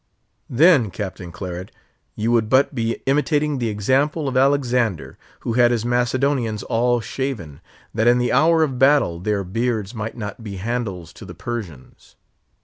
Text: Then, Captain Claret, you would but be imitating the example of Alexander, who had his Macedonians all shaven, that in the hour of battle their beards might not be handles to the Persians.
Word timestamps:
Then, 0.49 0.89
Captain 0.89 1.31
Claret, 1.31 1.69
you 2.15 2.31
would 2.31 2.49
but 2.49 2.73
be 2.73 3.03
imitating 3.05 3.59
the 3.59 3.69
example 3.69 4.27
of 4.27 4.35
Alexander, 4.35 5.15
who 5.41 5.53
had 5.53 5.69
his 5.69 5.85
Macedonians 5.85 6.63
all 6.63 6.99
shaven, 7.01 7.61
that 7.93 8.07
in 8.07 8.17
the 8.17 8.33
hour 8.33 8.63
of 8.63 8.79
battle 8.79 9.19
their 9.19 9.43
beards 9.43 9.93
might 9.93 10.17
not 10.17 10.43
be 10.43 10.55
handles 10.55 11.13
to 11.13 11.23
the 11.23 11.35
Persians. 11.35 12.15